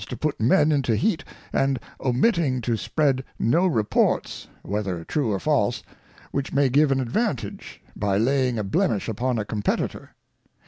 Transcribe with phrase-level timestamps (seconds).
[0.01, 1.23] 143 to put Men into heat,
[1.53, 5.83] and omitting to spread no Reports, whether true or false,
[6.31, 10.15] which may give an advantage hy laying a Blemish upon a Competitor.